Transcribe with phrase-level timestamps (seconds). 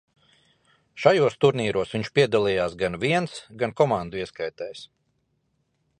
[1.03, 4.83] Šajos turnīros viņš piedalījās gan viens, gan komandu ieskaitēs.